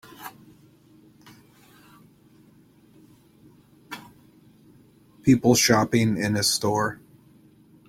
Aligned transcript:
People 5.21 5.53
shopping 5.53 6.17
in 6.17 6.35
a 6.35 6.41
store. 6.41 6.99